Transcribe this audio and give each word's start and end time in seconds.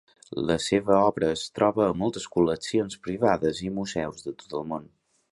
La 0.51 0.55
seva 0.67 0.93
obra 1.09 1.27
es 1.33 1.43
troba 1.59 1.83
a 1.87 1.97
moltes 2.03 2.25
col·leccions 2.35 2.97
privades 3.09 3.61
i 3.67 3.69
museus 3.75 4.25
de 4.29 4.35
tot 4.41 4.57
el 4.61 4.65
món. 4.73 4.89